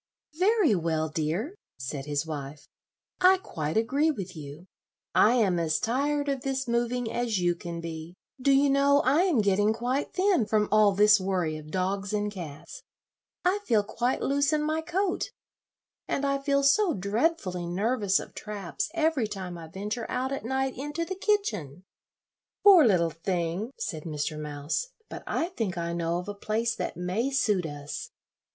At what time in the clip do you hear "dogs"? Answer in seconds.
11.69-12.13